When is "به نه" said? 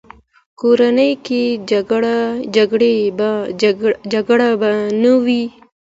4.59-5.13